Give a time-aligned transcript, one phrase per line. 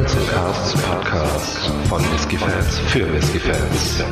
[0.00, 4.02] Barrels and Casts Podcast von Whiskey Fans für Whiskey Fans.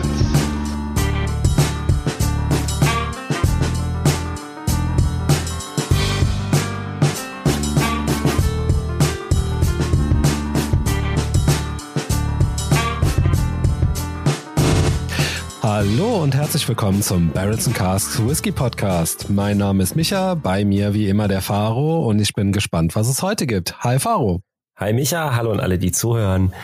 [15.62, 19.30] Hallo und herzlich willkommen zum Barrels and Casks Whisky Podcast.
[19.30, 23.08] Mein Name ist Micha, bei mir wie immer der Faro und ich bin gespannt, was
[23.08, 23.82] es heute gibt.
[23.82, 24.42] Hi Faro.
[24.80, 26.54] Hi Micha, hallo und alle, die zuhören.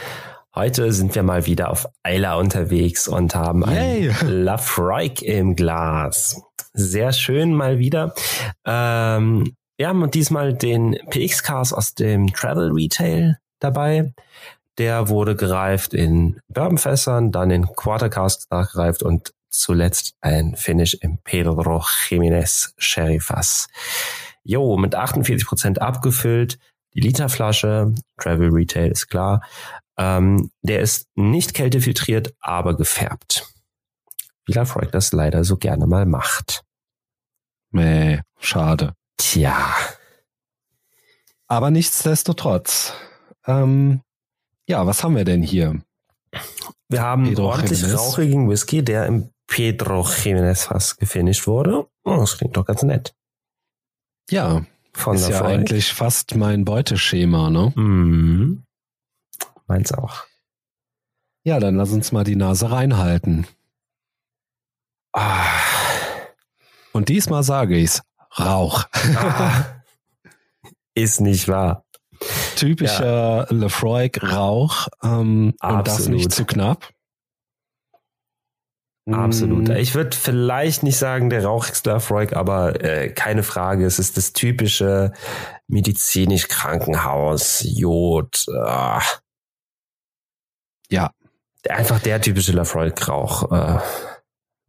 [0.55, 4.09] Heute sind wir mal wieder auf Eila unterwegs und haben Yay.
[4.21, 6.41] ein Lafroig im Glas.
[6.75, 8.15] Sehr schön mal wieder.
[8.65, 14.15] Ähm, wir haben diesmal den PX-Cars aus dem Travel Retail dabei.
[14.79, 21.19] Der wurde gereift in Bourbonfässern, dann in Quarter Casks nachgereift und zuletzt ein Finish im
[21.25, 23.67] Pedro Jiménez Sherry Fass.
[24.45, 26.59] Jo, mit 48 Prozent abgefüllt.
[26.95, 29.43] Die Literflasche, Travel Retail ist klar.
[29.97, 33.53] Ähm, der ist nicht kältefiltriert, aber gefärbt.
[34.47, 36.63] Wie Lafroig das leider so gerne mal macht.
[37.71, 38.95] Mäh, schade.
[39.17, 39.75] Tja.
[41.49, 42.95] Aber nichtsdestotrotz.
[43.47, 44.03] Ähm,
[44.67, 45.83] ja, was haben wir denn hier?
[46.89, 48.01] Wir haben Pedro ordentlich Jimenez.
[48.01, 51.87] rauchigen Whisky, der im Pedro Jiménez Fass gefinisht wurde.
[52.05, 53.15] Oh, das klingt doch ganz nett.
[54.31, 54.65] Ja,
[54.95, 55.53] Von ist ja Lafroig.
[55.59, 57.73] eigentlich fast mein Beuteschema, ne?
[57.75, 58.65] Mhm.
[59.67, 60.25] Meins auch.
[61.43, 63.47] Ja, dann lass uns mal die Nase reinhalten.
[65.13, 65.47] Ah,
[66.93, 68.03] Und diesmal sage ich's.
[68.39, 68.85] Rauch.
[69.17, 69.65] ah,
[70.95, 71.85] ist nicht wahr.
[72.57, 74.89] Typischer Lefroy Rauch.
[75.03, 76.94] Ähm, und das nicht zu knapp.
[79.11, 79.69] Absolut.
[79.69, 83.85] Mm, Ich würde vielleicht nicht sagen der rauchigste Lafroig, aber äh, keine Frage.
[83.85, 85.13] Es ist das typische
[85.69, 88.47] medizinisch Krankenhaus, Jod.
[88.55, 89.03] Ah.
[90.91, 91.11] Ja.
[91.69, 93.51] Einfach der typische Lafroig-Rauch.
[93.53, 93.79] Äh,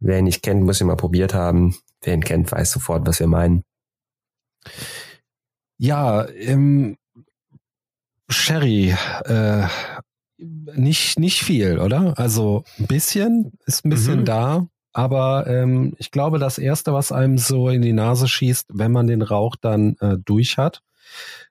[0.00, 1.76] wer ihn nicht kennt, muss ihn mal probiert haben.
[2.02, 3.64] Wer ihn kennt, weiß sofort, was wir meinen.
[5.78, 6.96] Ja, im
[8.28, 8.94] Sherry,
[9.24, 9.66] äh,
[10.38, 12.14] nicht, nicht viel, oder?
[12.18, 14.24] Also ein bisschen, ist ein bisschen Mhm.
[14.24, 18.92] da, aber ähm, ich glaube, das Erste, was einem so in die Nase schießt, wenn
[18.92, 20.82] man den Rauch dann äh, durch hat,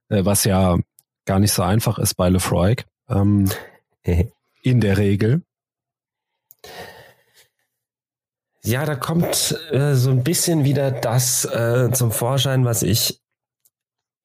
[0.09, 0.77] äh, was ja
[1.25, 2.75] gar nicht so einfach ist bei Lefroy,
[3.09, 3.49] ähm,
[4.61, 5.41] in der Regel.
[8.63, 13.19] Ja, da kommt äh, so ein bisschen wieder das äh, zum Vorschein, was ich.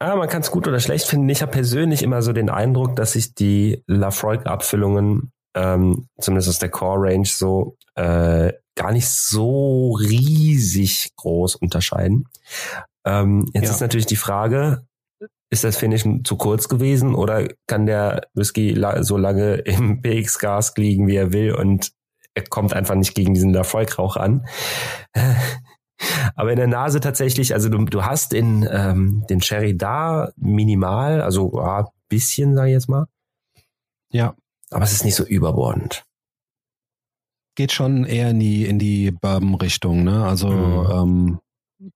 [0.03, 1.29] Ah, man kann es gut oder schlecht finden.
[1.29, 6.71] Ich habe persönlich immer so den Eindruck, dass sich die Lafroig-Abfüllungen, ähm, zumindest aus der
[6.71, 12.25] Core-Range, so äh, gar nicht so riesig groß unterscheiden.
[13.05, 13.71] Ähm, jetzt Ja.
[13.73, 14.87] ist natürlich die Frage,
[15.51, 20.75] ist das Finish zu kurz gewesen oder kann der Whisky la so lange im PX-Gas
[20.79, 21.93] liegen, wie er will und
[22.35, 24.47] er kommt einfach nicht gegen diesen Lafroig-Rauch an.
[26.35, 31.21] Aber in der Nase tatsächlich, also du, du hast in ähm, den Sherry da minimal,
[31.21, 33.07] also ja, bisschen, sag ich jetzt mal.
[34.11, 34.35] Ja.
[34.71, 36.05] Aber es ist nicht so überbordend.
[37.57, 40.25] Geht schon eher in die, in die Bourbon-Richtung, ne?
[40.25, 41.41] Also, ähm,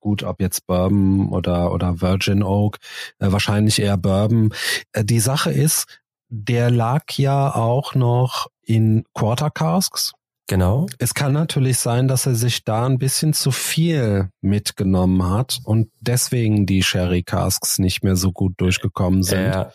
[0.01, 2.79] gut, ob jetzt Bourbon oder, oder Virgin Oak,
[3.19, 4.53] äh, wahrscheinlich eher Bourbon.
[4.93, 5.87] Äh, die Sache ist,
[6.29, 10.13] der lag ja auch noch in Quarter Casks.
[10.47, 10.87] Genau.
[10.99, 15.91] Es kann natürlich sein, dass er sich da ein bisschen zu viel mitgenommen hat und
[16.00, 19.53] deswegen die Sherry Casks nicht mehr so gut durchgekommen sind.
[19.55, 19.71] Äh,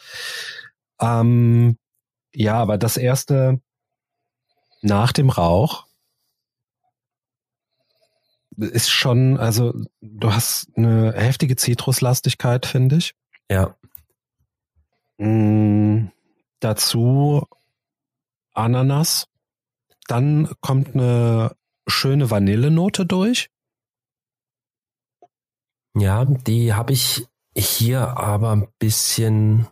[1.01, 1.77] Ähm,
[2.33, 3.61] ja, aber das erste
[4.81, 5.87] nach dem Rauch
[8.57, 13.15] ist schon, also du hast eine heftige Zitruslastigkeit, finde ich.
[13.49, 13.75] ja.
[15.17, 16.11] Mm,
[16.59, 17.45] dazu
[18.53, 19.28] Ananas.
[20.09, 21.55] Dann kommt eine
[21.87, 23.49] schöne Vanillenote durch.
[25.95, 29.67] Ja, die habe ich hier aber ein bisschen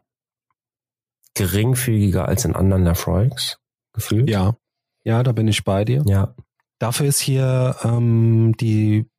[1.36, 3.58] geringfügiger als in anderen Lafroigs
[3.94, 4.30] gefühlt.
[4.30, 4.56] Ja,
[5.04, 6.04] ja, da bin ich bei dir.
[6.06, 6.36] Ja.
[6.80, 9.10] Dafür ist hier ähm, die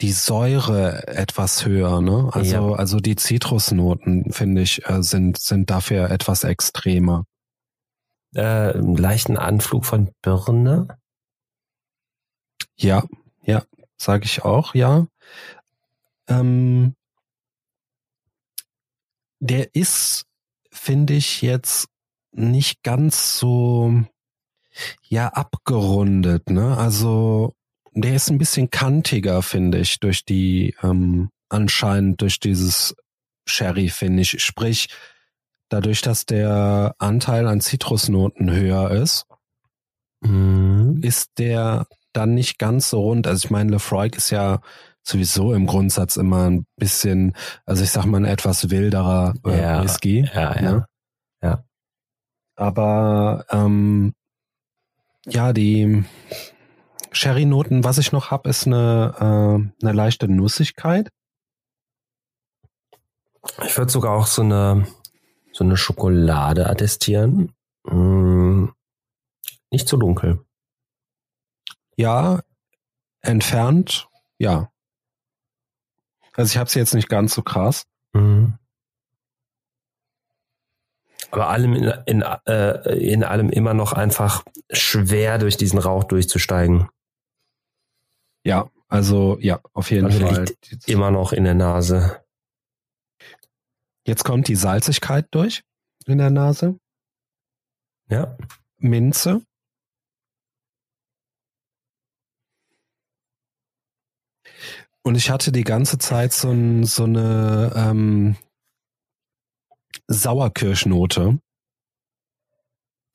[0.00, 2.30] die Säure etwas höher, ne?
[2.32, 2.74] Also Ja.
[2.74, 7.26] also die Zitrusnoten finde ich äh, sind sind dafür etwas extremer.
[8.34, 10.98] Äh, leichten Anflug von Birne.
[12.76, 13.02] Ja,
[13.42, 13.64] ja,
[13.96, 15.06] sage ich auch, ja.
[16.28, 16.94] Ähm,
[19.40, 20.26] der ist,
[20.70, 21.88] finde ich, jetzt
[22.32, 24.04] nicht ganz so
[25.08, 26.76] ja abgerundet, ne?
[26.76, 27.54] Also
[27.92, 32.94] der ist ein bisschen kantiger, finde ich, durch die ähm, anscheinend durch dieses
[33.46, 34.36] Sherry Finish.
[34.38, 34.88] Sprich,
[35.70, 39.26] dadurch, dass der Anteil an Zitrusnoten höher ist,
[40.22, 41.00] Mhm.
[41.02, 43.26] ist der dann nicht ganz so rund.
[43.26, 44.60] Also ich meine, Lefroy ist ja
[45.02, 47.34] sowieso im Grundsatz immer ein bisschen,
[47.64, 50.28] also ich sag mal, ein etwas wilderer äh, Ja, Whisky.
[50.34, 50.60] Ja, ja.
[50.60, 50.86] Ne?
[51.42, 51.64] Ja.
[52.56, 54.12] Aber ähm,
[55.24, 56.04] ja, die
[57.12, 61.08] Sherry-Noten, was ich noch hab, ist eine, äh, eine leichte Nussigkeit.
[63.64, 64.86] Ich würde sogar auch so eine,
[65.60, 67.52] so eine Schokolade attestieren.
[67.84, 68.68] Mm,
[69.70, 70.42] nicht zu dunkel.
[71.96, 72.40] Ja,
[73.20, 74.08] entfernt,
[74.38, 74.72] ja.
[76.32, 77.84] Also ich habe sie jetzt nicht ganz so krass.
[78.14, 78.54] Mhm.
[81.30, 84.42] Aber allem in, in, äh, in allem immer noch einfach
[84.72, 86.88] schwer durch diesen Rauch durchzusteigen.
[88.44, 90.46] Ja, also ja, auf jeden Also Fall.
[90.86, 92.24] Immer noch in der Nase.
[94.06, 95.62] Jetzt kommt die Salzigkeit durch
[96.06, 96.78] in der Nase.
[98.08, 98.36] Ja.
[98.78, 99.42] Minze.
[105.02, 108.36] Und ich hatte die ganze Zeit so, ein, so eine ähm,
[110.08, 111.38] Sauerkirschnote.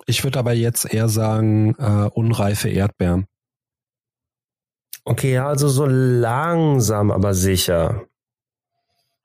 [0.07, 3.25] Ich würde aber jetzt eher sagen, äh, unreife Erdbeeren.
[5.03, 8.07] Okay, ja, also so langsam, aber sicher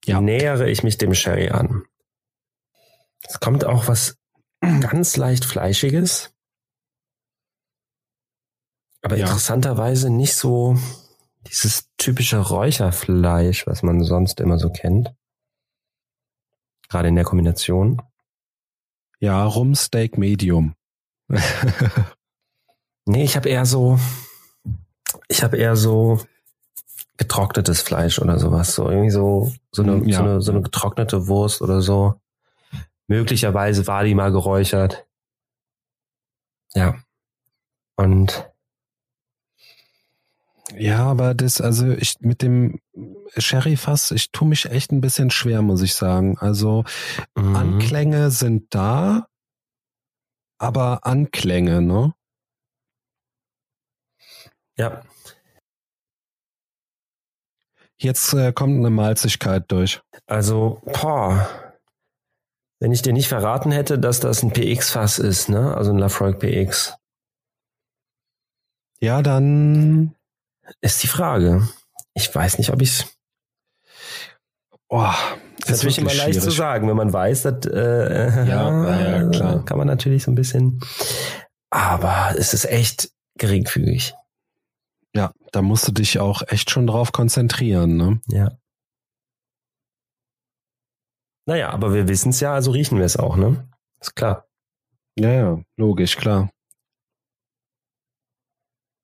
[0.05, 0.21] Ja.
[0.21, 1.85] nähere ich mich dem Sherry an.
[3.23, 4.17] Es kommt auch was
[4.61, 6.33] ganz leicht Fleischiges.
[9.03, 9.27] Aber Ja.
[9.27, 10.79] interessanterweise nicht so
[11.47, 15.15] dieses typische Räucherfleisch, was man sonst immer so kennt.
[16.89, 18.03] Gerade in der Kombination.
[19.21, 20.75] Ja, Rumsteak Medium.
[23.07, 23.99] Nee, ich habe eher so,
[25.29, 26.21] ich habe eher so
[27.21, 28.75] getrocknetes Fleisch oder sowas.
[28.75, 30.17] So irgendwie so, so eine, Mm, ja.
[30.17, 32.15] so eine, so eine getrocknete Wurst oder so.
[33.09, 35.07] Möglicherweise war die mal geräuchert.
[36.75, 36.97] Ja.
[37.97, 38.51] Und
[40.79, 42.81] Ja, aber das, also ich mit dem
[43.37, 46.39] Sherry-Fass, ich tue mich echt ein bisschen schwer, muss ich sagen.
[46.39, 46.85] Also
[47.37, 47.57] mhm.
[47.57, 49.27] Anklänge sind da,
[50.59, 52.15] aber Anklänge, ne?
[54.77, 55.03] ja,
[58.03, 60.01] Jetzt äh, kommt eine Malzigkeit durch.
[60.27, 61.49] also, boah.
[62.83, 65.77] Wenn ich dir nicht verraten hätte, dass das ein PX-Fass ist, ne?
[65.77, 66.95] Also ein Lafroig PX,
[69.03, 70.15] Ja, dann,
[70.81, 71.69] ist die Frage.
[72.15, 73.05] Ich weiß nicht, ob ich's
[74.89, 75.05] oh,
[75.59, 76.57] Das ist natürlich immer leicht zu schwierig.
[76.57, 79.65] sagen, wenn man weiß, dass, äh, Ja, ja, klar.
[79.65, 80.81] kann man natürlich so ein bisschen,
[81.71, 84.15] aber es ist echt geringfügig.
[85.15, 88.21] Ja, da musst du dich auch echt schon drauf konzentrieren, ne?
[88.29, 88.51] Ja.
[91.47, 93.69] Naja, aber wir wissen es ja, also riechen wir es auch, ne?
[94.01, 94.47] Ist klar.
[95.19, 96.51] Ja, ja, logisch, klar.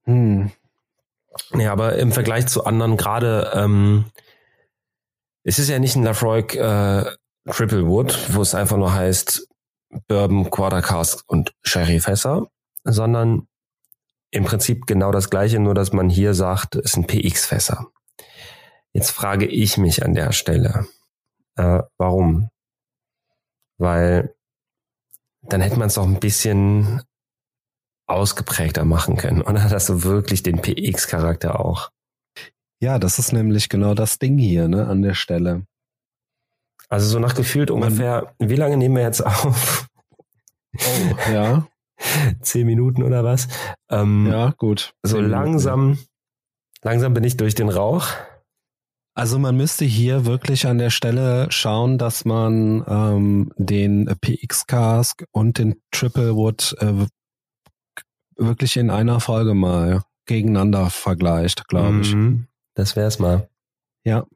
[0.05, 0.53] Hm.
[1.55, 4.07] Ja, aber im Vergleich zu anderen gerade, ähm,
[5.43, 7.05] es ist ja nicht ein Lafroig äh,
[7.51, 9.49] Triple Wood, wo es einfach nur heißt
[10.09, 12.47] Bourbon, Quarter Cask und Sherry Fässer,
[12.85, 13.49] sondern
[14.31, 17.87] im Prinzip genau das gleiche, nur dass man hier sagt, es sind PX Fässer.
[18.93, 20.87] Jetzt frage ich mich an der Stelle,
[21.57, 22.51] äh, warum?
[23.79, 24.35] Weil
[25.43, 27.03] dann hätte man es doch ein bisschen
[28.07, 29.43] ausgeprägter machen können.
[29.43, 31.91] Und hat das so wirklich den PX-Charakter auch.
[32.81, 35.67] Ja, das ist nämlich genau das Ding hier, ne, an der Stelle.
[36.89, 39.89] Also so nach gefühlt ungefähr, wie lange nehmen wir jetzt auf?
[40.79, 41.67] Oh, ja,
[42.43, 43.49] Zehn Minuten oder was?
[43.91, 44.95] Ähm, ja, gut.
[45.03, 45.99] so langsam,
[46.83, 48.09] langsam bin ich durch den Rauch.
[49.15, 55.25] Also man müsste hier wirklich an der Stelle schauen, dass man ähm, den PX Cask
[55.33, 57.07] und den Triple Wood äh,
[58.37, 62.15] wirklich in einer Folge mal gegeneinander vergleicht, glaube ich.
[62.15, 63.49] Mhm, Das wär's mal.
[64.05, 64.27] Ja.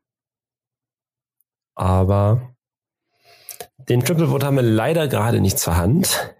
[1.74, 2.54] Aber
[3.88, 6.34] den Triple Wood haben wir leider gerade nicht zur Hand.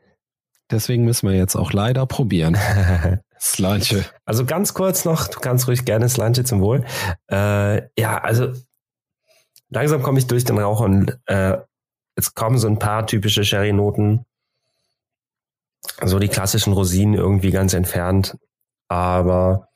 [0.71, 2.57] Deswegen müssen wir jetzt auch leider probieren.
[3.41, 4.05] Slanche.
[4.25, 6.85] Also ganz kurz noch, du kannst ruhig gerne Slanche zum Wohl.
[7.31, 8.53] Äh, ja, also
[9.71, 11.57] langsam komme ich durch den Rauch und äh,
[12.17, 14.25] jetzt kommen so ein paar typische Sherry-Noten.
[16.05, 18.37] So die klassischen Rosinen irgendwie ganz entfernt.
[18.89, 19.69] Aber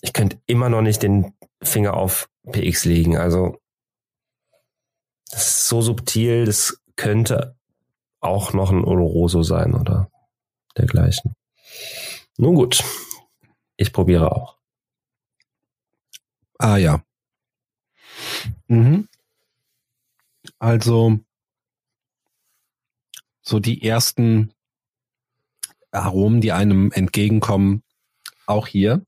[0.00, 3.16] ich könnte immer noch nicht den Finger auf PX legen.
[3.16, 3.58] Also
[5.30, 7.56] das ist so subtil, das könnte
[8.22, 10.10] auch noch ein Oloroso sein oder
[10.76, 11.34] dergleichen.
[12.38, 12.82] Nun gut,
[13.76, 14.56] ich probiere auch.
[16.58, 17.04] Ah ja.
[18.68, 19.08] Mhm.
[20.58, 21.18] Also
[23.42, 24.54] so die ersten
[25.90, 27.82] Aromen, die einem entgegenkommen,
[28.46, 29.04] auch hier.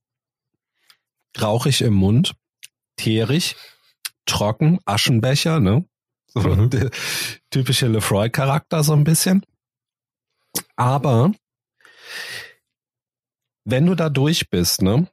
[1.41, 2.35] Rauchig im Mund,
[2.97, 3.57] teerig,
[4.27, 5.89] trocken, Aschenbecher, ne?
[6.35, 6.71] So Mhm.
[6.71, 6.91] der
[7.51, 9.45] typische Lefroy-Charakter so ein bisschen.
[10.77, 11.33] Aber
[13.65, 15.09] wenn du da durch bist, ne,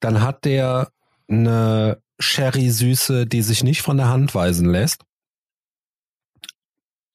[0.00, 0.92] dann hat der
[1.28, 5.04] eine Sherry-Süße, die sich nicht von der Hand weisen lässt.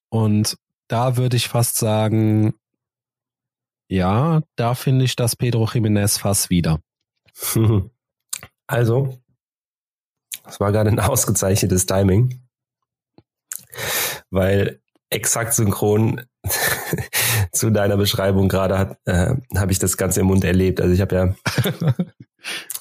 [0.09, 0.57] Und
[0.87, 2.53] da würde ich fast sagen,
[3.87, 6.79] ja, da finde ich das Pedro Jiménez fast wieder.
[8.67, 9.21] Also,
[10.43, 12.44] das war gerade ein ausgezeichnetes Timing,
[14.35, 16.21] weil exakt synchron
[17.51, 20.79] zu deiner Beschreibung gerade hat, äh, habe ich das Ganze im Mund erlebt.
[20.81, 21.35] Also ich habe ja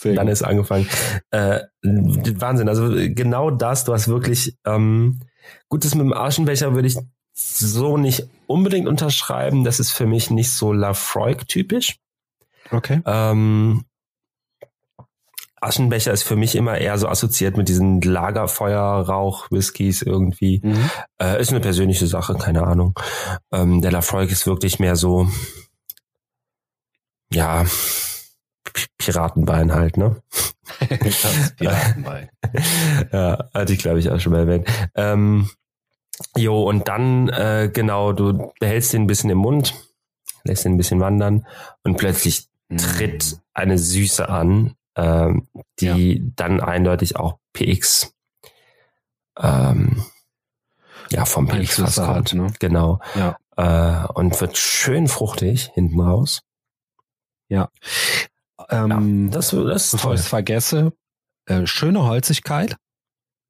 [0.15, 0.89] dann ist angefangen.
[1.31, 5.21] Äh, Wahnsinn, also genau das, du hast wirklich ähm,
[5.69, 6.99] gut, das mit dem Aschenbecher würde ich
[7.33, 9.65] so nicht unbedingt unterschreiben.
[9.65, 11.99] Das ist für mich nicht so Lafroig-typisch.
[12.71, 13.01] Okay.
[13.05, 13.85] Ähm,
[15.65, 20.61] Aschenbecher ist für mich immer eher so assoziiert mit diesen Lagerfeuerrauch-Whiskys irgendwie.
[20.63, 20.91] Mhm.
[21.21, 22.99] Äh, ist eine persönliche Sache, keine Ahnung.
[23.53, 25.29] Ähm, der Lafroig ist wirklich mehr so,
[27.33, 27.65] ja,
[28.99, 30.23] Piratenbein halt, ne?
[31.59, 32.31] Piratenbein.
[33.13, 34.69] ja, hatte ich glaube ich auch schon mal erwähnt.
[34.95, 35.51] Ähm,
[36.37, 39.75] jo, und dann, äh, genau, du behältst den ein bisschen im Mund,
[40.45, 41.47] lässt ihn ein bisschen wandern
[41.83, 45.49] und plötzlich tritt eine Süße an, ähm,
[45.81, 48.15] die dann eindeutig auch PX
[49.39, 50.05] ähm,
[51.11, 52.47] ja vom PX fast hat, ne?
[52.61, 53.01] Genau.
[53.15, 53.37] Ja.
[53.57, 56.43] Äh, und wird schön fruchtig hinten raus.
[58.71, 60.15] Ähm, Das, das ist toll.
[60.15, 60.93] ich es vergesse,
[61.47, 62.77] äh, schöne Holzigkeit,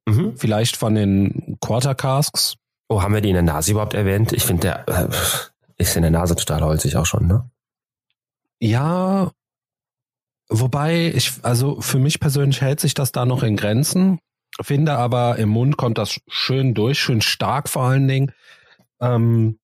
[0.09, 0.37] Mhm.
[0.37, 2.57] vielleicht von den Quarter Casks.
[2.89, 4.33] Oh, haben wir die in der Nase überhaupt erwähnt?
[4.33, 5.09] Ich finde, der äh,
[5.77, 7.49] ist in der Nase total holzig auch schon, ne?
[8.61, 9.31] Ja,
[10.49, 14.19] wobei ich, also für mich persönlich hält sich das da noch in Grenzen,
[14.61, 18.33] finde aber im Mund kommt das schön durch, schön stark vor allen Dingen,
[19.01, 19.59] ähm,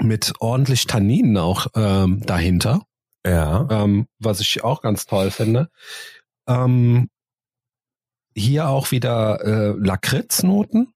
[0.00, 2.82] mit ordentlich Tanninen auch ähm, dahinter.
[3.24, 3.68] Ja.
[3.70, 5.68] ähm, was ich auch ganz toll finde.
[6.48, 7.08] Ähm,
[8.34, 10.92] hier auch wieder äh, Lakritznoten,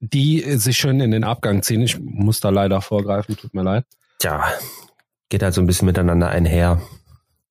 [0.00, 1.82] die sich schön in den Abgang ziehen.
[1.82, 3.84] Ich muss da leider vorgreifen, tut mir leid.
[4.18, 4.44] Tja,
[5.28, 6.80] geht halt so ein bisschen miteinander einher.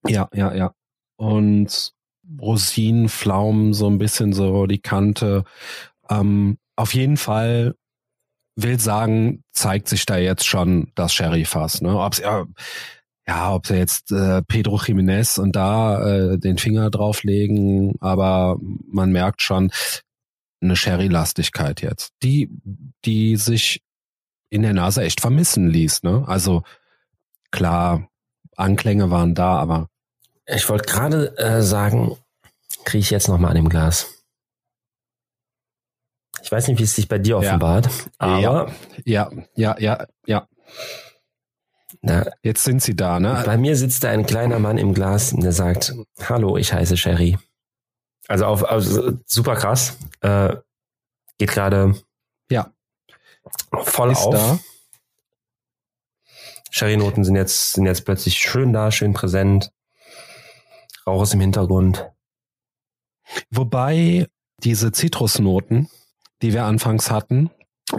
[0.08, 0.74] Ja, ja, ja.
[1.16, 1.94] Und
[2.40, 5.44] Rosinen, Pflaumen, so ein bisschen so die Kante.
[6.10, 7.76] Ähm, auf jeden Fall
[8.56, 11.82] will sagen, zeigt sich da jetzt schon das Sherry-Fass.
[11.82, 11.98] Ne?
[11.98, 12.46] Ob's, ja,
[13.28, 19.12] ja, ob sie jetzt äh, Pedro Jiménez und da äh, den Finger drauflegen, aber man
[19.12, 19.72] merkt schon
[20.62, 22.50] eine Sherry-Lastigkeit jetzt, die,
[23.06, 23.82] die sich
[24.50, 26.04] in der Nase echt vermissen ließ.
[26.04, 26.24] Ne?
[26.28, 26.64] Also
[27.52, 28.10] klar,
[28.58, 29.88] Anklänge waren da, aber
[30.54, 32.18] Ich wollte gerade äh, sagen,
[32.86, 34.08] kriege ich jetzt noch mal an dem Glas.
[36.44, 37.38] Ich weiß nicht, wie es sich bei dir Ja.
[37.38, 38.72] offenbart, aber
[39.06, 40.48] ja, ja, ja, ja.
[42.02, 43.44] na, Jetzt sind sie da, ne?
[43.46, 47.38] bei mir sitzt da ein kleiner Mann im Glas, der sagt, hallo, ich heiße Sherry.
[48.28, 49.98] Also auf, also super krass.
[50.22, 50.56] Äh,
[51.38, 51.96] geht gerade
[52.50, 52.74] Ja.
[53.84, 54.34] voll Ist auf.
[54.34, 54.60] da.
[56.72, 59.72] Sherry-Noten sind jetzt, sind jetzt plötzlich schön da, schön präsent.
[61.12, 62.10] Rauch ist im Hintergrund.
[63.50, 64.28] Wobei
[64.64, 65.90] diese Zitrusnoten,
[66.42, 67.50] die wir anfangs hatten,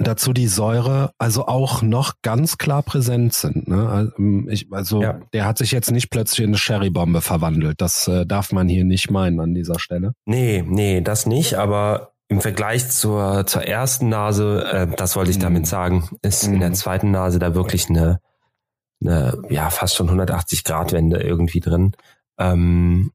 [0.00, 3.68] dazu die Säure, also auch noch ganz klar präsent sind.
[3.68, 3.88] Ne?
[3.88, 4.12] Also,
[4.48, 5.20] ich, also Ja.
[5.32, 7.80] der hat sich jetzt nicht plötzlich in eine Sherrybombe verwandelt.
[7.80, 10.14] Das äh, darf man hier nicht meinen an dieser Stelle.
[10.24, 15.36] Nee, nee, das nicht, aber im Vergleich zur, zur ersten Nase, äh, das wollte ich
[15.38, 15.42] Mhm.
[15.42, 16.74] damit sagen, ist in der Mhm.
[16.74, 18.20] zweiten Nase da wirklich eine,
[19.04, 21.92] eine ja, fast schon 180 Grad Wende irgendwie drin.
[22.38, 23.12] Ähm,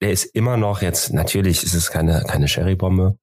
[0.00, 3.16] der ist immer noch jetzt, natürlich ist es keine, keine Sherrybombe,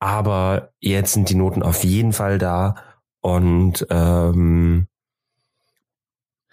[0.00, 2.76] aber jetzt sind die Noten auf jeden Fall da
[3.20, 4.86] und ähm,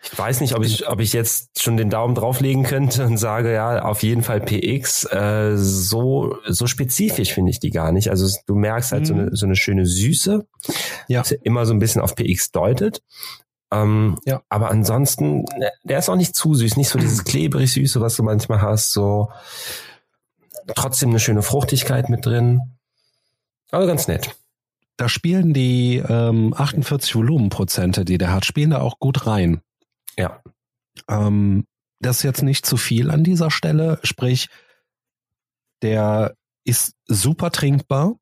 [0.03, 3.53] ich weiß nicht, ob ich, ob ich jetzt schon den Daumen drauflegen könnte und sage,
[3.53, 5.03] ja, auf jeden Fall PX.
[5.05, 8.09] Äh, so, so spezifisch finde ich die gar nicht.
[8.09, 9.19] Also du merkst halt so, Mhm.
[9.19, 10.47] eine, so eine schöne Süße,
[11.07, 11.19] Ja.
[11.19, 13.03] was immer so ein bisschen auf PX deutet.
[13.71, 14.41] Ähm, Ja.
[14.49, 18.15] Aber ansonsten, ne, der ist auch nicht zu süß, nicht so dieses klebrig Süße, was
[18.15, 18.91] du manchmal hast.
[18.91, 19.31] So
[20.75, 22.61] trotzdem eine schöne Fruchtigkeit mit drin.
[23.71, 24.35] Also ganz nett.
[24.97, 29.61] Da spielen die ähm, 48 Volumenprozente, die der hat, spielen da auch gut rein.
[30.17, 30.41] Ja.
[31.07, 31.65] Ähm,
[31.99, 34.49] das ist jetzt nicht zu viel an dieser Stelle, sprich,
[35.81, 38.15] der ist super trinkbar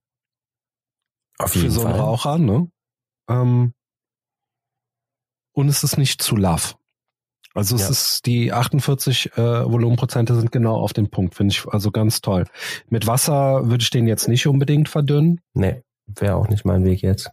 [1.37, 1.99] Auf für jeden so einen Fall.
[1.99, 2.69] Raucher, ne?
[3.29, 3.73] Ähm,
[5.53, 6.75] und es ist nicht zu love.
[7.55, 7.89] Also es Ja.
[7.89, 12.45] ist die 48 äh, Volumenprozente sind genau auf den Punkt, finde ich also ganz toll.
[12.89, 15.41] Mit Wasser würde ich den jetzt nicht unbedingt verdünnen.
[15.53, 17.31] Nee, wäre auch nicht mein Weg jetzt.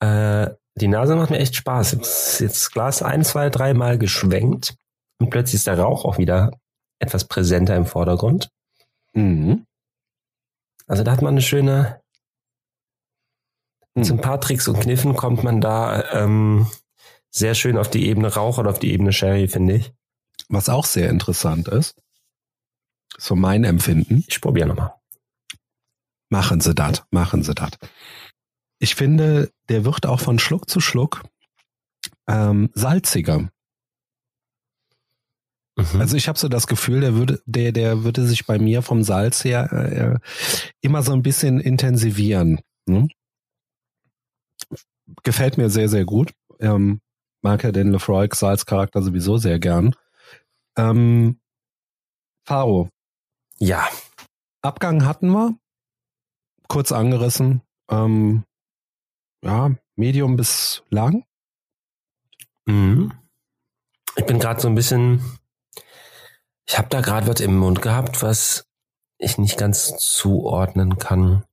[0.00, 1.92] Äh, die Nase macht mir echt Spaß.
[1.92, 4.76] Jetzt, jetzt Glas ein, zwei, dreimal geschwenkt
[5.18, 6.50] und plötzlich ist der Rauch auch wieder
[6.98, 8.50] etwas präsenter im Vordergrund.
[9.14, 9.64] Mhm.
[10.86, 12.00] Also da hat man eine schöne,
[13.94, 14.16] mit Mhm.
[14.16, 16.66] ein paar Tricks und Kniffen kommt man da ähm,
[17.36, 19.92] sehr schön auf die Ebene Rauch oder auf die Ebene Sherry, finde ich.
[20.48, 21.94] Was auch sehr interessant ist,
[23.18, 24.94] so mein Empfinden, Ich probiere nochmal.
[26.30, 27.72] machen Sie das, machen Sie das.
[28.78, 31.24] Ich finde, der wird auch von Schluck zu Schluck
[32.26, 33.40] ähm, salziger.
[35.76, 36.00] Mhm.
[36.00, 39.02] Also ich habe so das Gefühl, der würde, der, der würde sich bei mir vom
[39.02, 40.18] Salz her äh,
[40.80, 42.60] immer so ein bisschen intensivieren.
[42.86, 43.08] Ne?
[45.22, 46.32] Gefällt mir sehr, sehr gut.
[46.60, 47.00] Ähm,
[47.46, 49.94] mag ja den Lefroy Salzcharakter sowieso sehr gern.
[50.76, 51.38] Ähm,
[52.44, 52.88] Faro,
[53.58, 53.88] ja,
[54.62, 55.56] Abgang hatten wir.
[56.66, 57.62] Kurz angerissen.
[57.88, 58.42] Ähm,
[59.44, 61.24] ja, Medium bis lang.
[62.64, 63.12] Mhm.
[64.16, 65.22] Ich bin gerade so ein bisschen.
[66.66, 68.66] Ich habe da gerade was im Mund gehabt, was
[69.18, 71.44] ich nicht ganz zuordnen kann.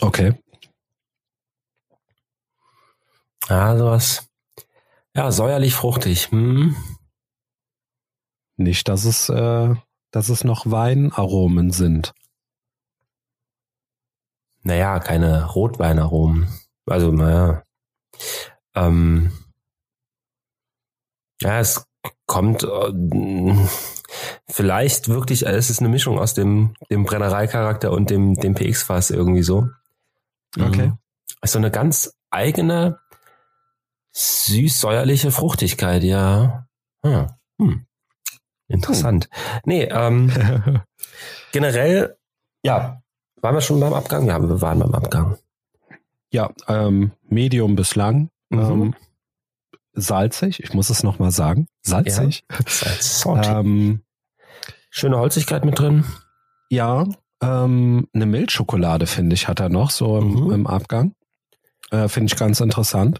[0.00, 0.34] Okay.
[3.48, 4.31] Ja, sowas.
[5.14, 6.30] Ja, säuerlich fruchtig.
[6.30, 6.76] Hm.
[8.56, 9.74] Nicht, dass es, äh,
[10.10, 12.12] dass es noch Weinaromen sind.
[14.62, 16.48] Naja, keine Rotweinaromen.
[16.86, 17.62] Also, naja.
[18.74, 19.32] Ähm,
[21.40, 21.84] ja, es
[22.26, 23.68] kommt äh,
[24.48, 29.10] vielleicht wirklich, äh, es ist eine Mischung aus dem, dem Brennereicharakter und dem, dem PX-Fass
[29.10, 29.68] irgendwie so.
[30.58, 30.88] Okay.
[30.88, 30.98] Mhm.
[31.42, 33.00] Ist so eine ganz eigene,
[34.12, 36.66] süß-säuerliche Fruchtigkeit, ja.
[37.04, 37.26] Hm.
[37.60, 37.86] Hm.
[38.68, 39.28] Interessant.
[39.64, 40.30] Nee, ähm,
[41.52, 42.16] generell,
[42.62, 43.02] ja,
[43.40, 44.26] waren wir schon beim Abgang?
[44.26, 45.36] Ja, wir waren beim Abgang.
[46.30, 48.30] Ja, ähm, Medium bis lang.
[48.50, 48.58] Mhm.
[48.60, 48.94] Ähm,
[49.94, 51.66] salzig, ich muss es nochmal sagen.
[51.82, 52.44] Salzig.
[52.66, 53.48] Salty.
[53.48, 54.02] Ähm,
[54.90, 56.04] Schöne Holzigkeit mit drin.
[56.70, 57.06] ja,
[57.42, 60.52] ähm, eine Milchschokolade, finde ich, hat er noch so im, Mhm.
[60.52, 61.14] im Abgang.
[61.90, 63.18] Äh, finde ich ganz interessant.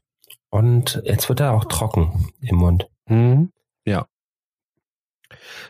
[0.53, 2.87] Und jetzt wird er auch trocken im Mund.
[3.07, 3.53] Mhm.
[3.87, 4.07] Ja.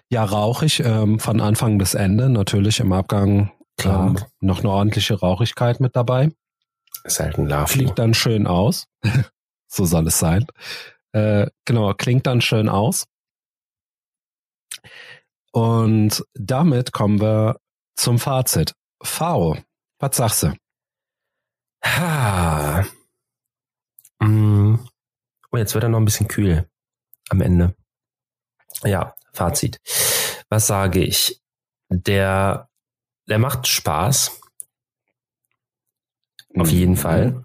[0.08, 2.28] Ja, rauchig ähm, von Anfang bis Ende.
[2.28, 4.08] Natürlich im Abgang Klar.
[4.08, 6.32] ähm, noch eine ordentliche Rauchigkeit mit dabei.
[7.04, 7.72] Ist halt ein Larvi.
[7.72, 8.88] Fliegt dann schön aus.
[9.68, 10.46] so soll es sein.
[11.12, 13.06] Äh, genau, klingt dann schön aus.
[15.52, 17.60] Und damit kommen wir
[17.94, 18.74] zum Fazit.
[19.00, 19.56] Fao,
[20.00, 20.54] was sagst du?
[21.84, 22.84] Ha.
[24.22, 24.61] Mm.
[25.52, 26.66] Oh, jetzt wird er noch ein bisschen kühl
[27.28, 27.76] am Ende.
[28.84, 29.80] Ja, Fazit.
[30.48, 31.42] Was sage ich?
[31.90, 32.70] Der,
[33.28, 34.40] der macht Spaß.
[36.56, 37.44] Auf jeden Fall.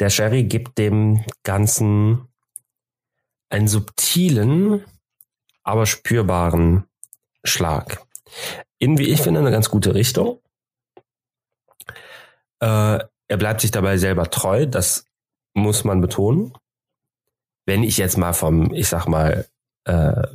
[0.00, 2.28] Der Sherry gibt dem Ganzen
[3.48, 4.84] einen subtilen,
[5.62, 6.84] aber spürbaren
[7.42, 8.04] Schlag.
[8.78, 10.42] In, wie ich finde, eine ganz gute Richtung.
[12.60, 15.06] Äh, er bleibt sich dabei selber treu, das
[15.54, 16.52] muss man betonen.
[17.66, 19.46] Wenn ich jetzt mal vom, ich sag mal,
[19.84, 20.26] äh,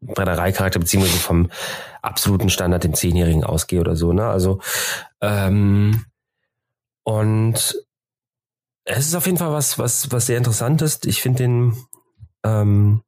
[0.00, 1.50] Brennereicharakter beziehungsweise vom
[2.00, 4.26] absoluten Standard dem Zehnjährigen ausgehe oder so, ne?
[4.26, 4.60] Also
[5.20, 6.04] ähm,
[7.04, 7.74] und
[8.84, 11.06] es ist auf jeden Fall was, was, was sehr interessant ist.
[11.06, 11.76] Ich finde den
[12.44, 13.02] ähm,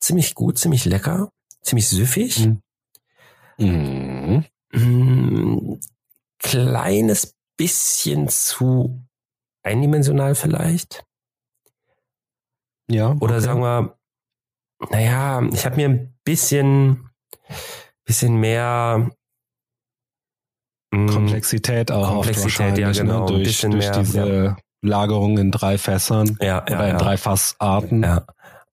[0.00, 1.30] ziemlich gut, ziemlich lecker,
[1.62, 2.48] ziemlich süffig.
[3.58, 4.44] Mhm.
[4.72, 5.74] Mm,
[6.38, 9.04] kleines bisschen zu
[9.62, 11.04] eindimensional vielleicht.
[12.90, 13.16] Ja.
[13.20, 13.44] Oder okay.
[13.44, 13.96] sagen wir,
[14.90, 17.10] naja, ich habe mir ein bisschen,
[18.04, 19.10] bisschen mehr
[20.90, 23.26] mm, Komplexität auch Komplexität, ja, wahrscheinlich, genau, ein Ne?
[23.26, 26.98] Durch, bisschen durch mehr, diese Lagerung in drei Fässern ja, oder ja, in ja.
[26.98, 28.02] drei Fassarten.
[28.02, 28.24] Ja,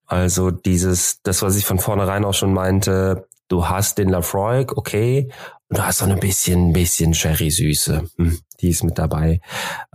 [0.06, 5.30] also dieses, das, was ich von vornherein auch schon meinte, du hast den Lafroy, okay,
[5.68, 9.40] und du hast so ein bisschen, bisschen Sherry-Süße, hm, die ist mit dabei.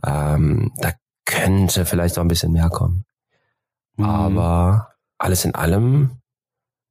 [0.06, 0.92] Ähm, da
[1.26, 3.06] könnte vielleicht auch ein bisschen mehr kommen.
[3.98, 4.06] Mhm.
[4.06, 6.22] Aber alles in allem,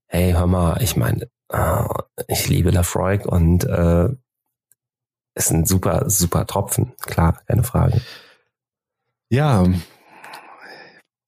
[0.06, 1.84] hey, hör mal, ich meine, äh,
[2.28, 4.08] ich liebe Lafroy und äh,
[5.34, 8.00] ist ein super, super Tropfen, klar, keine Frage.
[9.30, 9.64] Ja,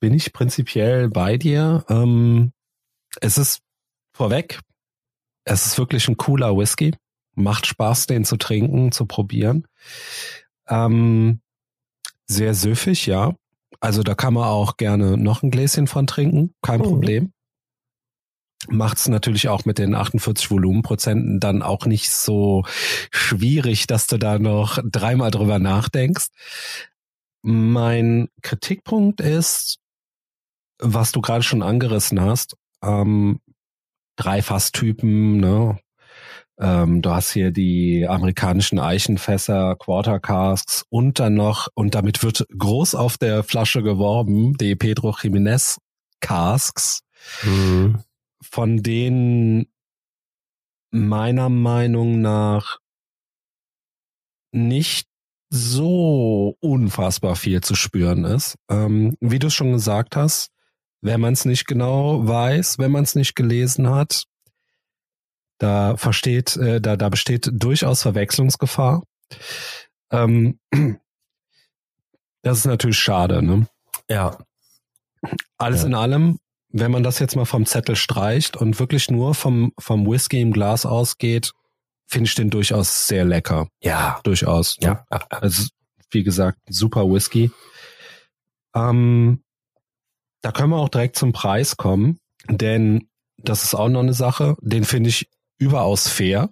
[0.01, 1.85] bin ich prinzipiell bei dir.
[1.89, 2.53] Ähm,
[3.21, 3.63] es ist
[4.15, 4.61] vorweg,
[5.45, 6.95] es ist wirklich ein cooler Whisky.
[7.37, 9.67] Macht Spaß, den zu trinken, zu probieren.
[10.69, 11.41] Ähm,
[12.27, 13.35] Sehr süffig, ja.
[13.81, 16.85] Also da kann man auch gerne noch ein Gläschen von trinken, kein Mhm.
[16.85, 17.33] Problem.
[18.69, 22.65] Macht es natürlich auch mit den 48 Volumenprozenten dann auch nicht so
[23.11, 26.29] schwierig, dass du da noch dreimal drüber nachdenkst.
[27.43, 29.81] Mein Kritikpunkt ist,
[30.79, 33.39] was du gerade schon angerissen hast, ähm,
[34.17, 35.79] Dreifasstypen, ne?
[36.59, 42.47] Ähm, du hast hier die amerikanischen Eichenfässer, Quarter Casks und dann noch, und damit wird
[42.57, 45.79] groß auf der Flasche geworben, die Pedro Jimenez
[46.21, 47.01] Casks,
[47.43, 48.01] Mhm.
[48.43, 49.67] von denen
[50.91, 52.79] meiner Meinung nach
[54.53, 55.09] nicht
[55.51, 58.57] so unfassbar viel zu spüren ist.
[58.71, 60.51] Ähm, wie du es schon gesagt hast,
[61.01, 64.25] wenn man es nicht genau weiß, wenn man es nicht gelesen hat,
[65.65, 69.03] da versteht, äh, da, da besteht durchaus Verwechslungsgefahr.
[70.11, 70.59] Ähm,
[72.43, 73.67] das ist natürlich schade, ne?
[74.11, 74.39] Ja.
[75.57, 75.87] Alles Ja.
[75.89, 80.07] in allem, wenn man das jetzt mal vom Zettel streicht und wirklich nur vom, vom
[80.07, 81.53] Whisky im Glas ausgeht,
[82.07, 83.69] finde ich den durchaus sehr lecker.
[83.83, 84.21] Ja.
[84.25, 84.79] Durchaus.
[84.81, 85.03] ne?
[85.11, 85.27] Ja.
[85.31, 85.69] Also,
[86.11, 87.51] wie gesagt, super Whisky.
[88.75, 89.43] Ähm,
[90.43, 92.19] da können wir auch direkt zum Preis kommen,
[92.51, 96.51] denn das ist auch noch eine Sache, den finde ich überaus fair.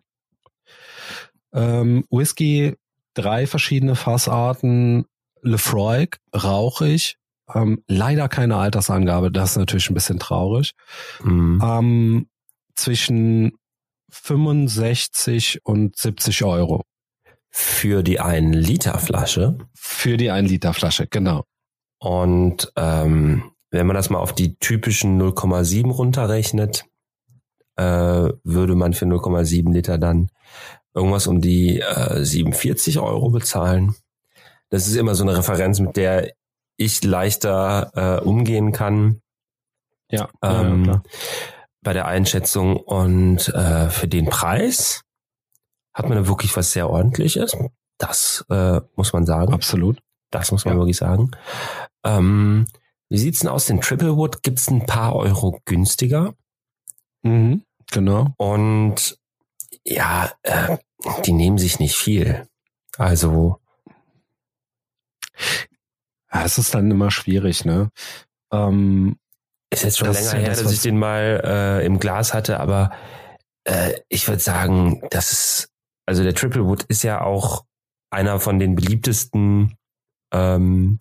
[1.52, 2.76] Ähm, Whisky,
[3.14, 5.04] drei verschiedene Fassarten,
[5.42, 7.18] Lefroy, rauchig,
[7.54, 10.72] ähm, leider keine Altersangabe, das ist natürlich ein bisschen traurig.
[11.22, 11.60] Mhm.
[11.62, 12.28] Ähm,
[12.74, 13.52] zwischen
[14.10, 16.82] 65 und 70 Euro
[17.50, 19.58] Für die 1 Liter Flasche.
[19.74, 21.44] für die 1 Liter Flasche, genau.
[21.98, 26.86] Und ähm, wenn man das mal auf die typischen 0,7 runterrechnet,
[27.76, 30.30] äh, würde man für 0,7 Liter dann
[30.94, 33.94] irgendwas um die äh, 47 Euro bezahlen.
[34.70, 36.32] Das ist immer so eine Referenz, mit der
[36.76, 39.20] ich leichter äh, umgehen kann
[40.10, 41.02] Ja, ja, ähm, klar.
[41.82, 42.76] bei der Einschätzung.
[42.76, 45.02] Und äh, für den Preis
[45.94, 47.56] hat man da wirklich was sehr ordentliches.
[47.98, 49.52] Das äh, muss man sagen.
[49.52, 49.98] absolut.
[50.30, 50.80] Das muss man Ja.
[50.80, 51.30] wirklich sagen.
[52.04, 52.66] Ähm,
[53.10, 53.66] wie sieht's denn aus?
[53.66, 56.34] Den Triplewood gibt's ein paar Euro günstiger.
[57.22, 58.34] Mhm, genau.
[58.36, 59.18] Und
[59.84, 60.78] ja, äh,
[61.24, 62.46] die nehmen sich nicht viel.
[62.98, 63.58] Also,
[66.32, 67.90] Ja, es ist dann immer schwierig, ne?
[68.52, 69.16] Ähm,
[69.70, 72.60] ist jetzt schon Das länger her, das, dass ich den mal äh, im Glas hatte,
[72.60, 72.92] aber
[73.64, 75.70] äh, ich würde sagen, das ist,
[76.06, 77.64] also der Triplewood ist ja auch
[78.10, 79.76] einer von den beliebtesten
[80.32, 80.98] ähm,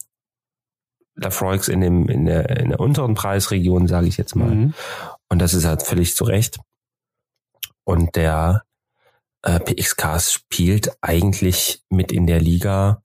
[1.15, 4.49] Lafroigs in dem in der in der unteren Preisregion, sage ich jetzt mal.
[4.49, 4.73] mhm.
[5.31, 6.59] Und das ist halt völlig zu Recht.
[7.85, 8.63] Und der
[9.43, 13.01] äh, PXK spielt eigentlich mit in der Liga.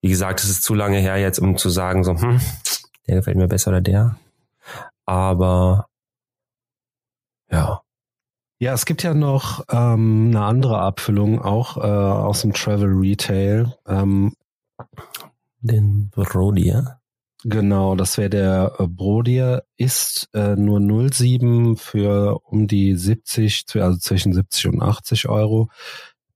[0.00, 2.40] Wie gesagt, es ist zu lange her jetzt, um zu sagen, so, hm,
[3.08, 4.16] der gefällt mir besser oder der.
[5.06, 5.88] Aber
[7.50, 7.82] ja.
[8.60, 13.76] Ja, es gibt ja noch ähm, eine andere Abfüllung, auch äh, aus dem Travel Retail.
[13.88, 14.36] Ähm,
[15.62, 17.00] Den Brodier.
[17.44, 23.80] Genau, das wäre der äh, Brodier, ist äh, nur 0,7 für um die 70, zw-
[23.82, 25.68] also zwischen 70 und 80 Euro.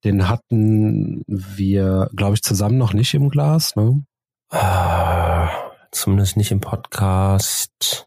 [0.05, 4.03] Den hatten wir, glaube ich, zusammen noch nicht im Glas, ne?
[4.51, 5.47] Äh,
[5.93, 8.07] zumindest nicht im Podcast.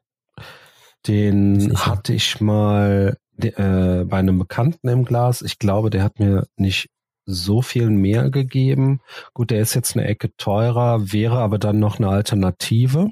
[1.07, 1.85] Den Sicher.
[1.85, 5.41] hatte ich mal äh, bei einem Bekannten im Glas.
[5.41, 6.89] Ich glaube, der hat mir nicht
[7.25, 9.01] so viel mehr gegeben.
[9.33, 13.09] Gut, der ist jetzt eine Ecke teurer, wäre aber dann noch eine Alternative.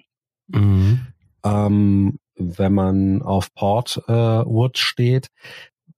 [0.48, 1.08] Mhm.
[1.44, 5.28] Ähm, wenn man auf Port äh, Wood steht.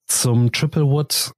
[0.06, 1.32] Zum Triple Wood,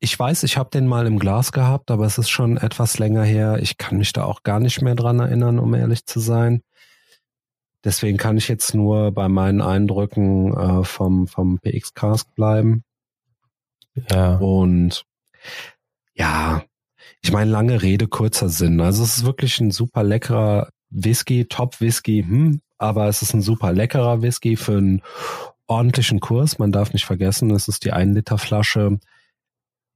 [0.00, 3.22] ich weiß, ich habe den mal im Glas gehabt, aber es ist schon etwas länger
[3.22, 3.58] her.
[3.60, 6.62] Ich kann mich da auch gar nicht mehr dran erinnern, um ehrlich zu sein.
[7.84, 12.84] Deswegen kann ich jetzt nur bei meinen Eindrücken äh, vom, vom PX Cask bleiben.
[14.10, 14.36] Ja.
[14.36, 15.04] Und
[16.14, 16.62] ja,
[17.22, 18.80] ich meine, lange Rede, kurzer Sinn.
[18.80, 23.72] Also es ist wirklich ein super leckerer Whisky, Top-Whisky, hm, aber es ist ein super
[23.72, 25.02] leckerer Whisky für einen
[25.66, 26.58] ordentlichen Kurs.
[26.58, 28.98] Man darf nicht vergessen, es ist die 1 Liter Flasche.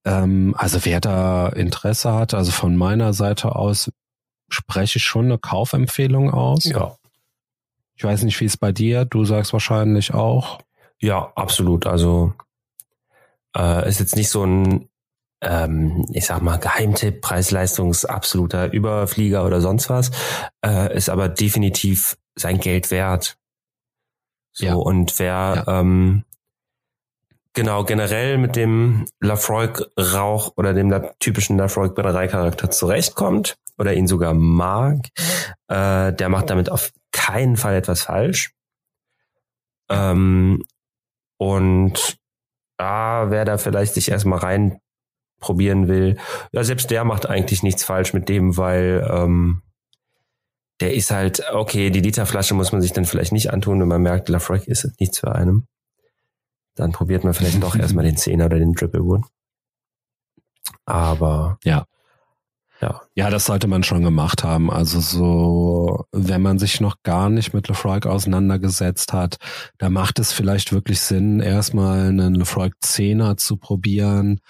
[0.05, 3.91] Ähm, also wer da Interesse hat, also von meiner Seite aus
[4.49, 6.65] spreche ich schon eine Kaufempfehlung aus.
[6.65, 6.97] Ja.
[7.97, 10.61] Ich weiß nicht, wie es bei dir, du sagst wahrscheinlich auch.
[11.01, 11.87] Ja, absolut.
[11.87, 12.35] Also
[13.57, 14.89] äh, ist jetzt nicht so ein,
[15.43, 20.11] ähm, ich sag mal, Geheimtipp, Preis-Leistungs absoluter Überflieger oder sonst was,
[20.65, 23.37] äh, ist aber definitiv sein Geld wert.
[24.53, 24.75] So, Ja.
[24.75, 26.25] und wer ähm,
[27.53, 35.09] genau generell mit dem Lafroig-Rauch oder dem typischen Lafroig-Brennerei-Charakter zurechtkommt oder ihn sogar mag,
[35.69, 38.53] äh, der macht damit auf keinen Fall etwas falsch.
[39.91, 40.65] Ähm,
[41.39, 42.19] und
[42.79, 44.81] ah, wer da vielleicht sich erstmal rein
[45.41, 46.19] probieren will,
[46.53, 49.63] ja, selbst der macht eigentlich nichts falsch mit dem, weil ähm,
[50.81, 54.03] der ist halt, okay, die Literflasche muss man sich dann vielleicht nicht antun, wenn man
[54.03, 55.67] merkt, Lafroig ist nichts für einen.
[56.75, 59.23] Dann probiert man vielleicht doch erstmal den Zehner oder den Triple Wood.
[60.85, 61.87] Aber ja.
[62.83, 63.01] Ja.
[63.15, 64.71] ja, das sollte man schon gemacht haben.
[64.71, 69.39] Also so, wenn man sich noch gar nicht mit Lefroy auseinandergesetzt hat,
[69.79, 74.41] da macht es vielleicht wirklich Sinn, erstmal einen Lefroy Zehner zu probieren.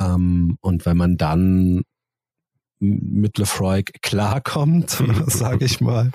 [0.00, 1.82] Ähm, und wenn man dann
[2.80, 4.90] mit Lefroy klarkommt,
[5.26, 6.10] sage ich mal,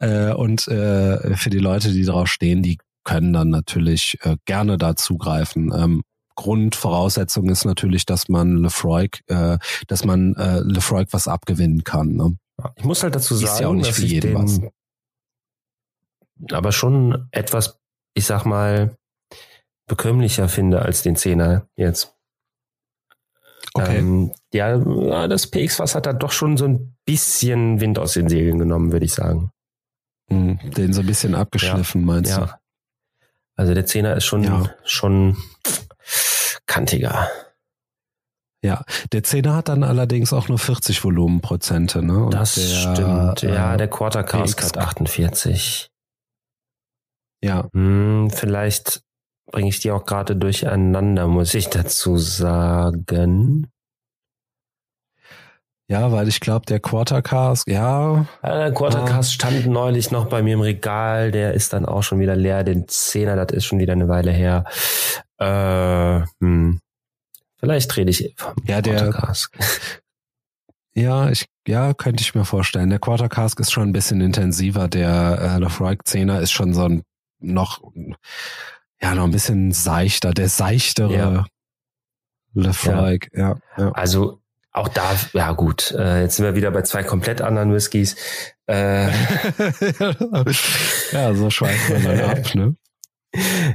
[0.00, 4.78] äh, und äh, für die Leute, die drauf stehen, die können dann natürlich äh, gerne
[4.78, 5.72] da zugreifen.
[5.74, 6.02] Ähm,
[6.34, 12.14] Grundvoraussetzung ist natürlich, dass man Lefroy, äh, dass man äh, Lefroy was abgewinnen kann.
[12.14, 12.36] Ne?
[12.76, 14.60] Ich muss halt dazu sagen, ist ja auch nicht dass für jeden was.
[16.52, 17.78] aber schon etwas,
[18.14, 18.96] ich sag mal,
[19.86, 22.14] bekömmlicher finde als den Zehner jetzt.
[23.74, 23.98] Okay.
[23.98, 28.58] Ähm, ja, das PX-Fass hat da doch schon so ein bisschen Wind aus den Segeln
[28.58, 29.50] genommen, würde ich sagen.
[30.30, 32.46] Hm, den so ein bisschen abgeschliffen, ja, meinst ja.
[32.46, 32.52] du?
[33.56, 34.70] Also der Zehner ist schon, ja.
[34.84, 35.36] schon
[36.66, 37.28] kantiger.
[38.64, 42.24] Ja, der Zehner hat dann allerdings auch nur 40 Volumenprozente, ne?
[42.26, 43.42] Und das der, stimmt.
[43.42, 45.90] Ja, äh, der Quarter Cask hat 48.
[47.42, 47.68] Ja.
[47.72, 49.02] Hm, vielleicht
[49.52, 53.68] bringe ich die auch gerade durcheinander, muss ich dazu sagen.
[55.88, 58.26] Ja, weil ich glaube, der Quartercast, ja.
[58.42, 62.02] ja der Quartercast äh, stand neulich noch bei mir im Regal, der ist dann auch
[62.02, 62.64] schon wieder leer.
[62.64, 64.64] Den Zehner, das ist schon wieder eine Weile her.
[65.38, 66.80] Äh, hm.
[67.58, 69.50] Vielleicht rede ich vom ja, Quartercast.
[70.94, 72.90] Ja, ich, ja, könnte ich mir vorstellen.
[72.90, 74.88] Der Quartercast ist schon ein bisschen intensiver.
[74.88, 77.02] Der äh, Lefroy Zehner ist schon so ein
[77.40, 77.80] noch,
[79.02, 81.46] ja, noch ein bisschen seichter, der seichtere ja.
[82.54, 83.56] Lefroy, ja.
[83.76, 83.92] ja.
[83.92, 84.40] Also
[84.72, 88.16] auch da, ja gut, äh, jetzt sind wir wieder bei zwei komplett anderen Whiskys.
[88.66, 89.08] Äh,
[91.12, 92.76] ja, so schweift man dann ab, ne?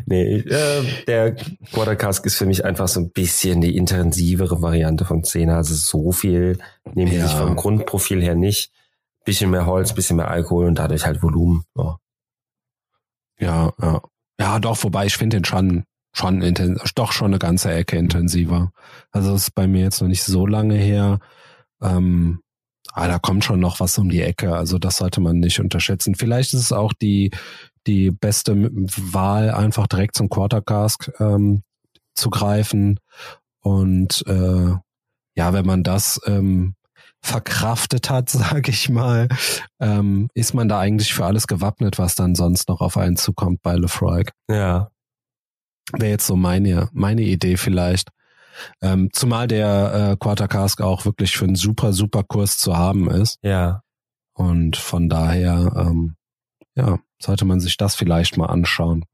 [0.06, 1.36] Nee, äh, der
[1.72, 5.56] Quarter Cask ist für mich einfach so ein bisschen die intensivere Variante vom Zehner.
[5.56, 6.60] Also so viel
[6.94, 7.28] nehme ich ja.
[7.28, 8.72] vom Grundprofil her nicht.
[9.26, 11.63] Bisschen mehr Holz, bisschen mehr Alkohol und dadurch halt Volumen.
[11.76, 11.98] Ja,
[13.40, 13.74] ja.
[13.80, 14.02] Ja,
[14.39, 15.84] ja doch, wobei ich finde den schon
[16.17, 18.71] schon intensiv, doch schon eine ganze Ecke intensiver.
[19.12, 21.19] Also das ist bei mir jetzt noch nicht so lange her.
[21.82, 22.41] Ähm,
[22.93, 24.56] aber da kommt schon noch was um die Ecke.
[24.56, 26.15] Also das sollte man nicht unterschätzen.
[26.15, 27.32] Vielleicht ist es auch die,
[27.86, 31.62] die beste Wahl, einfach direkt zum Quartercask ähm,
[32.15, 33.00] zu greifen.
[33.62, 34.73] Und äh,
[35.36, 36.73] ja, wenn man das ähm,
[37.28, 39.28] verkraftet hat, sage ich mal,
[39.80, 43.62] ähm, ist man da eigentlich für alles gewappnet, was dann sonst noch auf einen zukommt
[43.62, 44.24] bei Lefroy.
[44.50, 44.90] Ja,
[45.94, 48.10] Wäre jetzt so meine, meine Idee vielleicht.
[48.82, 53.10] Ähm, zumal der äh, Quarter Cask auch wirklich für einen super, super Kurs zu haben
[53.10, 53.38] ist.
[53.42, 53.82] Ja.
[54.34, 56.16] Und von daher, ähm,
[56.76, 59.06] ja, sollte man sich das vielleicht mal anschauen.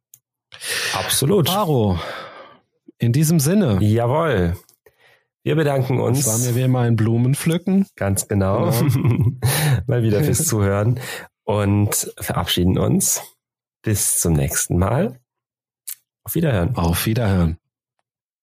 [0.93, 1.47] Absolut.
[1.47, 1.99] Paro,
[2.97, 3.79] in diesem Sinne.
[3.81, 4.57] Jawohl.
[5.43, 6.23] Wir bedanken uns.
[6.23, 7.87] Das war mir wie immer ein Blumenpflücken.
[7.95, 8.71] Ganz genau.
[8.71, 9.31] genau.
[9.87, 10.99] mal wieder fürs Zuhören
[11.43, 13.21] und verabschieden uns.
[13.81, 15.19] Bis zum nächsten Mal.
[16.23, 16.75] Auf Wiederhören.
[16.75, 17.57] Auf Wiederhören.